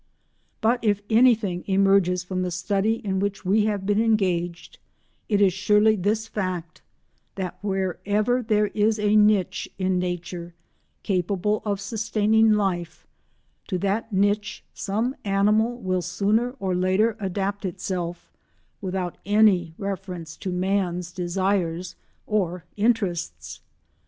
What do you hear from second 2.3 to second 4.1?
the study in which we have been